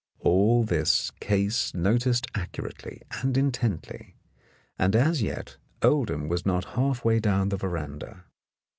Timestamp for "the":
7.49-7.57